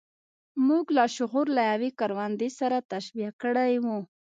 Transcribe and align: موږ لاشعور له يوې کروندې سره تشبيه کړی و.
موږ 0.67 0.85
لاشعور 0.97 1.45
له 1.57 1.63
يوې 1.71 1.89
کروندې 1.99 2.49
سره 2.59 2.77
تشبيه 2.91 3.29
کړی 3.41 3.73
و. 3.83 3.87